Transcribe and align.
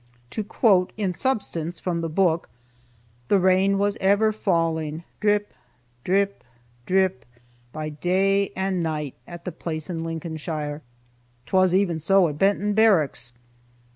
To 0.31 0.43
quote 0.43 0.93
(in 0.97 1.13
substance) 1.13 1.79
from 1.79 2.01
the 2.01 2.09
book, 2.09 2.49
"The 3.27 3.37
rain 3.37 3.77
was 3.77 3.97
ever 4.01 4.31
falling, 4.31 5.03
drip, 5.19 5.53
drip, 6.03 6.43
drip, 6.87 7.23
by 7.71 7.89
day 7.89 8.51
and 8.55 8.81
night," 8.81 9.13
at 9.27 9.45
"the 9.45 9.51
place 9.51 9.91
in 9.91 10.03
Lincolnshire." 10.03 10.81
'Twas 11.45 11.75
even 11.75 11.99
so 11.99 12.27
at 12.29 12.39
Benton 12.39 12.73
Barracks. 12.73 13.33